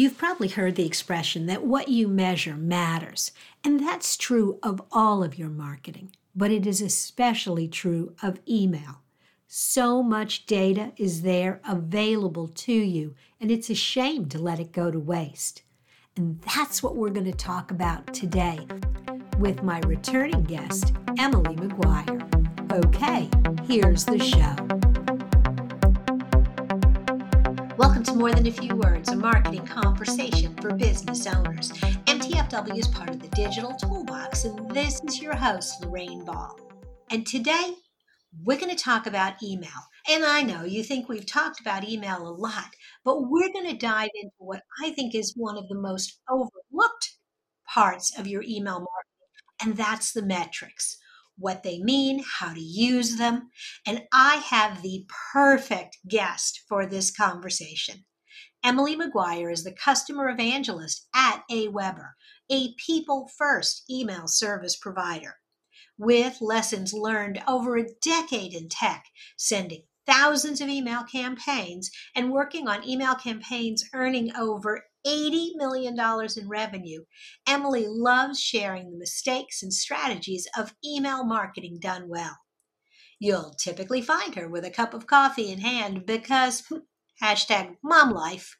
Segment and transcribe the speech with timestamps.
[0.00, 3.32] You've probably heard the expression that what you measure matters,
[3.62, 9.02] and that's true of all of your marketing, but it is especially true of email.
[9.46, 14.72] So much data is there available to you, and it's a shame to let it
[14.72, 15.64] go to waste.
[16.16, 18.66] And that's what we're going to talk about today
[19.38, 22.72] with my returning guest, Emily McGuire.
[22.86, 23.28] Okay,
[23.66, 24.69] here's the show.
[28.08, 31.70] More Than a Few Words, a marketing conversation for business owners.
[32.06, 36.58] MTFW is part of the Digital Toolbox, and this is your host, Lorraine Ball.
[37.10, 37.74] And today,
[38.42, 39.68] we're going to talk about email.
[40.08, 42.74] And I know you think we've talked about email a lot,
[43.04, 47.18] but we're going to dive into what I think is one of the most overlooked
[47.68, 50.96] parts of your email marketing, and that's the metrics
[51.40, 53.48] what they mean, how to use them,
[53.86, 58.04] and I have the perfect guest for this conversation.
[58.62, 62.10] Emily McGuire is the customer evangelist at AWeber,
[62.50, 65.36] a people first email service provider.
[65.96, 72.68] With lessons learned over a decade in tech, sending thousands of email campaigns and working
[72.68, 77.04] on email campaigns earning over $80 million in revenue,
[77.46, 82.38] Emily loves sharing the mistakes and strategies of email marketing done well.
[83.18, 86.78] You'll typically find her with a cup of coffee in hand because hmm,
[87.22, 88.56] hashtag mom life.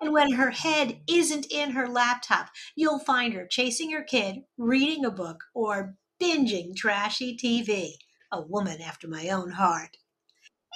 [0.00, 5.04] And when her head isn't in her laptop, you'll find her chasing her kid, reading
[5.04, 7.94] a book, or binging trashy TV.
[8.30, 9.96] A woman after my own heart.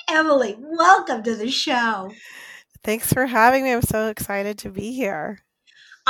[0.09, 2.11] Emily, welcome to the show.
[2.85, 3.73] Thanks for having me.
[3.73, 5.41] I'm so excited to be here.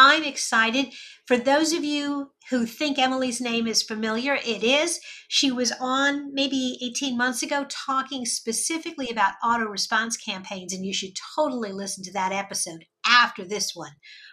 [0.01, 0.95] I'm excited.
[1.27, 5.01] For those of you who think Emily's name is familiar, it is.
[5.27, 10.95] She was on maybe 18 months ago talking specifically about auto response campaigns, and you
[10.95, 13.91] should totally listen to that episode after this one.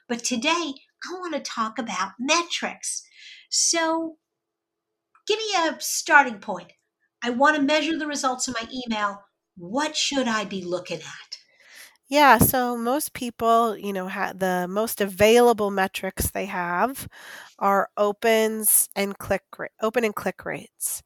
[0.08, 0.50] But today,
[1.04, 3.02] I want to talk about metrics.
[3.50, 4.18] So,
[5.28, 6.74] give me a starting point.
[7.24, 9.24] I want to measure the results of my email.
[9.58, 11.25] What should I be looking at?
[12.08, 17.08] Yeah, so most people, you know, ha- the most available metrics they have
[17.58, 21.02] are opens and click rate, open and click rates.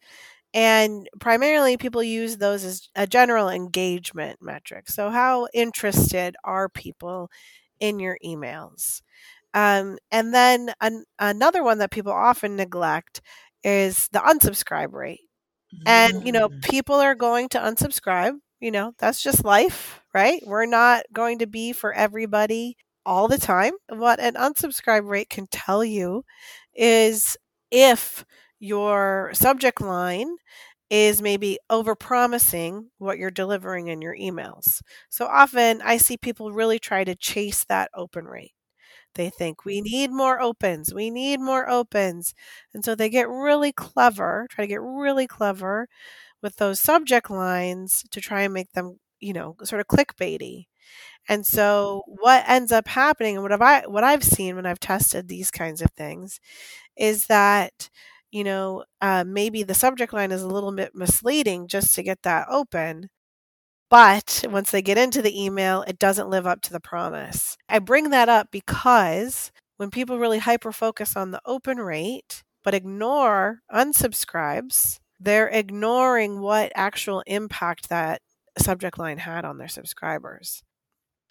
[0.53, 4.89] And primarily people use those as a general engagement metric.
[4.89, 7.29] So how interested are people
[7.79, 9.01] in your emails?
[9.53, 13.21] Um, and then an- another one that people often neglect
[13.63, 15.21] is the unsubscribe rate.
[15.85, 16.61] And, you know, mm.
[16.63, 20.41] people are going to unsubscribe you know, that's just life, right?
[20.45, 23.73] We're not going to be for everybody all the time.
[23.89, 26.23] What an unsubscribe rate can tell you
[26.75, 27.37] is
[27.71, 28.25] if
[28.59, 30.35] your subject line
[30.89, 34.81] is maybe overpromising what you're delivering in your emails.
[35.09, 38.53] So often I see people really try to chase that open rate.
[39.15, 42.33] They think we need more opens, we need more opens.
[42.73, 45.87] And so they get really clever, try to get really clever
[46.41, 50.65] with those subject lines to try and make them, you know, sort of clickbaity.
[51.27, 54.79] And so what ends up happening and what have I what I've seen when I've
[54.79, 56.39] tested these kinds of things
[56.97, 57.89] is that
[58.31, 62.23] you know uh, maybe the subject line is a little bit misleading just to get
[62.23, 63.09] that open
[63.89, 67.79] but once they get into the email it doesn't live up to the promise i
[67.79, 73.59] bring that up because when people really hyper focus on the open rate but ignore
[73.73, 78.21] unsubscribes they're ignoring what actual impact that
[78.57, 80.63] subject line had on their subscribers.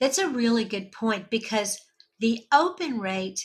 [0.01, 1.79] That's a really good point because
[2.21, 3.45] the open rate,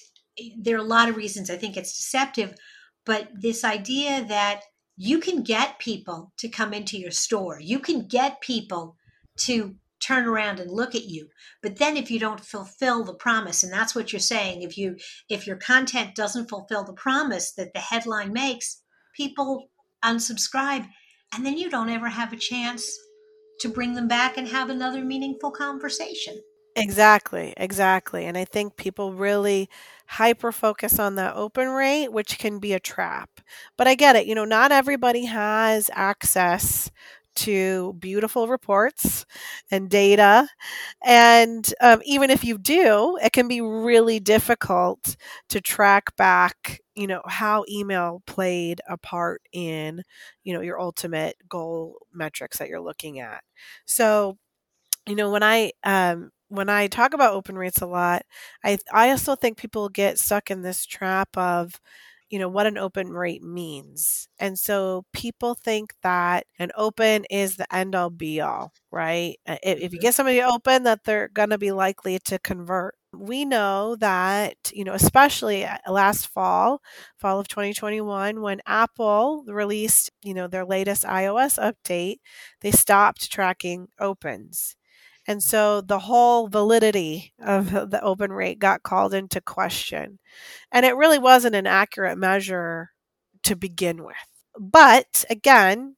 [0.58, 2.56] there are a lot of reasons I think it's deceptive,
[3.06, 4.62] but this idea that
[4.96, 8.96] you can get people to come into your store, you can get people
[9.38, 11.30] to turn around and look at you
[11.62, 14.98] but then if you don't fulfill the promise and that's what you're saying if you
[15.30, 18.82] if your content doesn't fulfill the promise that the headline makes
[19.16, 19.70] people
[20.04, 20.88] unsubscribe,
[21.34, 22.86] and then you don't ever have a chance
[23.60, 26.40] to bring them back and have another meaningful conversation.
[26.76, 28.26] Exactly, exactly.
[28.26, 29.70] And I think people really
[30.08, 33.42] hyper focus on the open rate, which can be a trap.
[33.78, 34.26] But I get it.
[34.26, 36.90] You know, not everybody has access
[37.36, 39.26] to beautiful reports
[39.72, 40.48] and data.
[41.06, 45.16] And um, even if you do, it can be really difficult
[45.50, 50.04] to track back, you know, how email played a part in,
[50.44, 53.44] you know, your ultimate goal metrics that you're looking at.
[53.86, 54.38] So,
[55.08, 58.24] you know, when I, um, when I talk about open rates a lot,
[58.64, 61.80] I I also think people get stuck in this trap of,
[62.34, 67.58] you know what an open rate means and so people think that an open is
[67.58, 70.02] the end all be all right if, if you mm-hmm.
[70.02, 74.84] get somebody open that they're going to be likely to convert we know that, you
[74.84, 76.82] know, especially uh, last fall,
[77.18, 82.18] fall of 2021, when Apple released, you know, their latest iOS update,
[82.62, 84.76] they stopped tracking opens.
[85.28, 90.20] And so the whole validity of the open rate got called into question.
[90.72, 92.90] And it really wasn't an accurate measure
[93.44, 94.16] to begin with.
[94.60, 95.96] But again,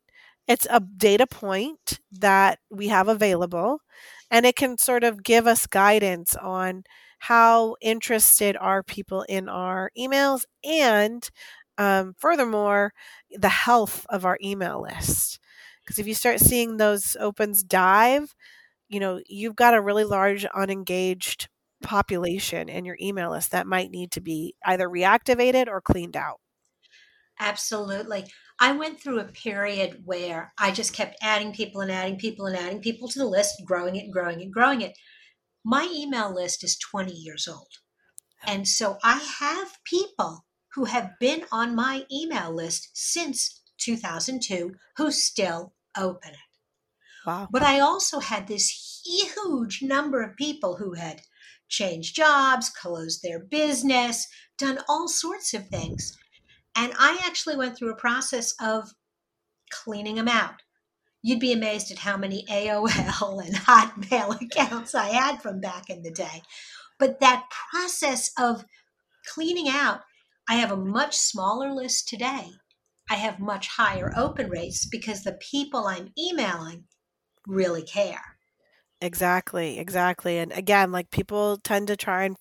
[0.48, 3.80] it's a data point that we have available
[4.32, 6.84] and it can sort of give us guidance on
[7.20, 11.30] how interested are people in our emails and
[11.78, 12.94] um, furthermore
[13.32, 15.40] the health of our email list
[15.84, 18.34] because if you start seeing those opens dive
[18.90, 21.50] you know you've got a really large unengaged
[21.84, 26.40] population in your email list that might need to be either reactivated or cleaned out
[27.40, 28.26] Absolutely.
[28.60, 32.56] I went through a period where I just kept adding people and adding people and
[32.56, 34.98] adding people to the list, growing it, growing it, growing it.
[35.64, 37.68] My email list is 20 years old.
[38.46, 38.52] Oh.
[38.52, 45.12] And so I have people who have been on my email list since 2002 who
[45.12, 46.55] still open it.
[47.26, 51.22] Wow But I also had this huge number of people who had
[51.68, 54.28] changed jobs, closed their business,
[54.58, 56.18] done all sorts of things.
[56.76, 58.92] And I actually went through a process of
[59.72, 60.62] cleaning them out.
[61.22, 66.04] You'd be amazed at how many AOL and Hotmail accounts I had from back in
[66.04, 66.44] the day.
[67.00, 68.66] But that process of
[69.34, 70.02] cleaning out,
[70.48, 72.52] I have a much smaller list today.
[73.10, 76.86] I have much higher open rates because the people I'm emailing
[77.48, 78.38] really care.
[79.02, 82.38] exactly exactly and again like people tend to try and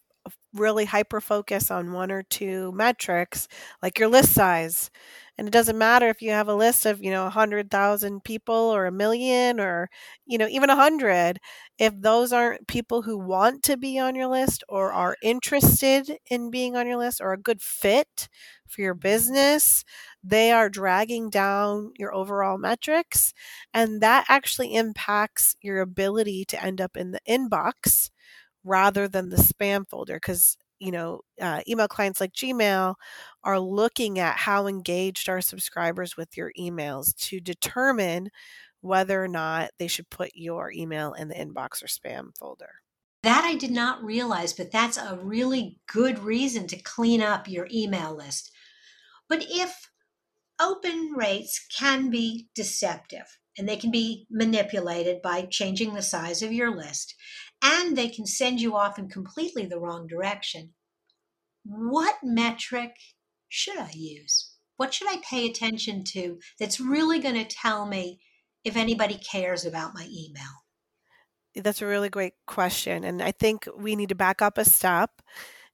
[0.53, 3.49] really hyper focus on one or two metrics
[3.82, 4.91] like your list size.
[5.37, 8.87] And it doesn't matter if you have a list of you know 100000 people or
[8.87, 9.91] a million or
[10.26, 11.41] you know even a hundred
[11.79, 16.50] if those aren't people who want to be on your list or are interested in
[16.50, 18.29] being on your list or a good fit
[18.69, 19.85] for your business
[20.23, 23.35] they are dragging down your overall metrics
[23.73, 28.11] and that actually impacts your ability to end up in the inbox
[28.65, 32.95] rather than the spam folder because you know uh, email clients like gmail
[33.45, 38.29] are looking at how engaged are subscribers with your emails to determine
[38.81, 42.71] whether or not they should put your email in the inbox or spam folder
[43.23, 47.67] That I did not realize, but that's a really good reason to clean up your
[47.73, 48.53] email list.
[49.29, 49.91] But if
[50.61, 56.53] open rates can be deceptive and they can be manipulated by changing the size of
[56.53, 57.15] your list,
[57.65, 60.75] and they can send you off in completely the wrong direction,
[61.65, 62.93] what metric
[63.49, 64.53] should I use?
[64.77, 68.21] What should I pay attention to that's really going to tell me
[68.65, 70.65] if anybody cares about my email?
[71.63, 75.23] that's a really great question and i think we need to back up a step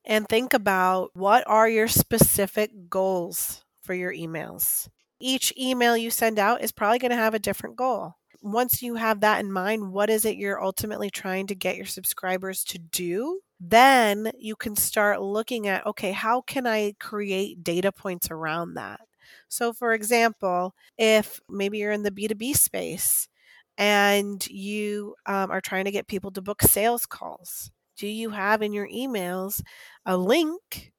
[0.05, 4.89] and think about what are your specific goals for your emails
[5.21, 8.95] each email you send out is probably going to have a different goal once you
[8.95, 12.79] have that in mind, what is it you're ultimately trying to get your subscribers to
[12.79, 13.41] do?
[13.61, 19.01] Then you can start looking at, okay, how can I create data points around that?
[19.49, 23.29] So, for example, if maybe you're in the B2B space
[23.77, 28.63] and you um, are trying to get people to book sales calls, do you have
[28.63, 29.63] in your emails
[30.07, 30.93] a link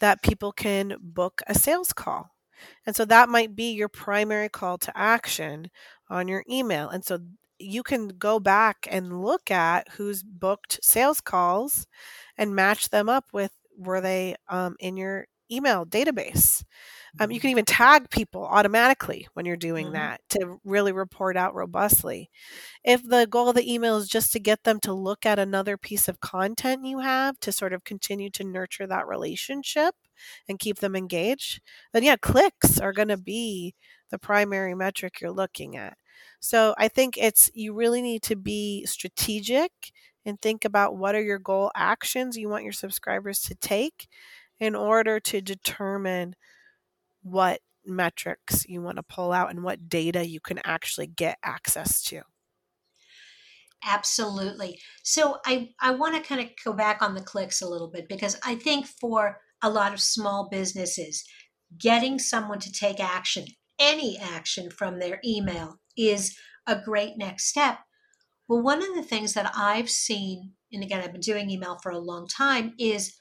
[0.00, 2.30] that people can book a sales call?
[2.86, 5.70] And so that might be your primary call to action
[6.08, 6.88] on your email.
[6.88, 7.18] And so
[7.58, 11.86] you can go back and look at who's booked sales calls
[12.36, 16.64] and match them up with were they um, in your email database.
[17.20, 19.92] Um, you can even tag people automatically when you're doing Mhm.
[19.92, 22.30] that to really report out robustly.
[22.84, 25.76] If the goal of the email is just to get them to look at another
[25.76, 29.94] piece of content you have to sort of continue to nurture that relationship
[30.48, 31.60] and keep them engaged,
[31.92, 33.74] then yeah, clicks are going to be
[34.10, 35.96] the primary metric you're looking at.
[36.40, 39.72] So I think it's you really need to be strategic
[40.24, 44.08] and think about what are your goal actions you want your subscribers to take
[44.58, 46.34] in order to determine
[47.22, 52.02] what metrics you want to pull out and what data you can actually get access
[52.02, 52.22] to.
[53.86, 54.78] Absolutely.
[55.02, 58.08] So I, I want to kind of go back on the clicks a little bit
[58.08, 61.24] because I think for a lot of small businesses,
[61.78, 63.46] getting someone to take action,
[63.78, 67.78] any action from their email, is a great next step.
[68.46, 71.90] Well, one of the things that I've seen, and again, I've been doing email for
[71.90, 73.16] a long time, is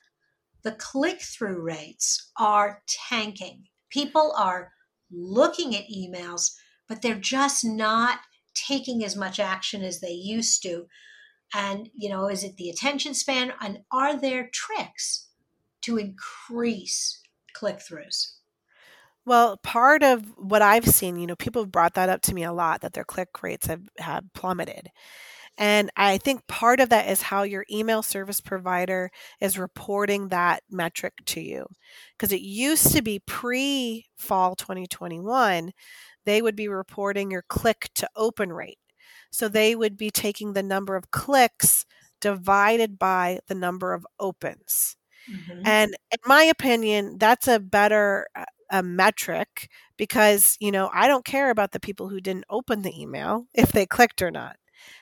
[0.63, 3.63] the click through rates are tanking.
[3.89, 4.71] People are
[5.09, 6.51] looking at emails,
[6.89, 8.19] but they're just not
[8.53, 10.87] taking as much action as they used to.
[11.55, 13.53] And, you know, is it the attention span?
[13.61, 15.29] And are there tricks
[15.83, 17.21] to increase
[17.53, 18.33] click throughs?
[19.25, 22.43] Well, part of what I've seen, you know, people have brought that up to me
[22.43, 24.89] a lot that their click rates have, have plummeted.
[25.57, 30.63] And I think part of that is how your email service provider is reporting that
[30.69, 31.67] metric to you.
[32.17, 35.71] Because it used to be pre fall 2021,
[36.25, 38.79] they would be reporting your click to open rate.
[39.31, 41.85] So they would be taking the number of clicks
[42.19, 44.95] divided by the number of opens.
[45.31, 45.61] Mm-hmm.
[45.65, 51.23] And in my opinion, that's a better uh, a metric because, you know, I don't
[51.23, 54.57] care about the people who didn't open the email if they clicked or not.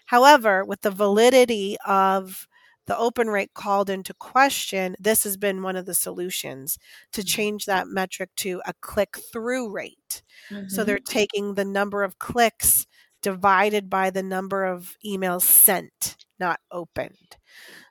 [0.07, 2.47] However, with the validity of
[2.87, 6.77] the open rate called into question, this has been one of the solutions
[7.13, 7.27] to mm-hmm.
[7.27, 10.21] change that metric to a click through rate.
[10.49, 10.67] Mm-hmm.
[10.67, 12.85] So they're taking the number of clicks
[13.21, 17.37] divided by the number of emails sent, not opened.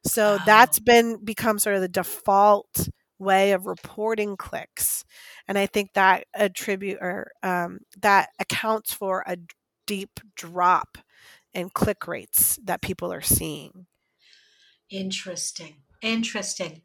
[0.04, 0.42] So wow.
[0.44, 5.04] that's been become sort of the default way of reporting clicks,
[5.48, 9.38] and I think that attribute or um, that accounts for a
[9.86, 10.98] deep drop
[11.54, 13.86] in click rates that people are seeing.
[14.90, 15.76] Interesting.
[16.02, 16.82] Interesting.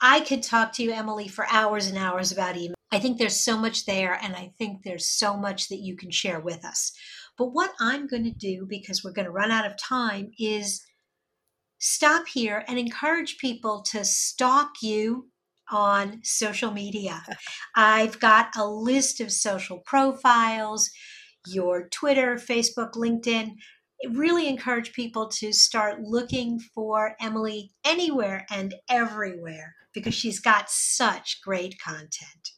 [0.00, 2.74] I could talk to you, Emily, for hours and hours about email.
[2.90, 6.10] I think there's so much there, and I think there's so much that you can
[6.10, 6.92] share with us.
[7.38, 10.82] But what I'm going to do, because we're going to run out of time, is
[11.82, 15.28] stop here and encourage people to stalk you
[15.70, 17.22] on social media.
[17.76, 20.90] I've got a list of social profiles,
[21.46, 23.56] your Twitter, Facebook, LinkedIn.
[24.12, 31.40] really encourage people to start looking for Emily anywhere and everywhere because she's got such
[31.42, 32.52] great content.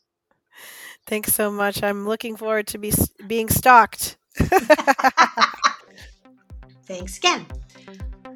[1.07, 1.83] Thanks so much.
[1.83, 2.93] I'm looking forward to be
[3.26, 4.19] being stalked.
[6.87, 7.47] Thanks again.